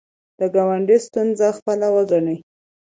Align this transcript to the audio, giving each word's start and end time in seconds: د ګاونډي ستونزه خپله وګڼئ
د 0.39 0.41
ګاونډي 0.55 0.97
ستونزه 1.07 1.47
خپله 1.57 1.87
وګڼئ 1.95 2.37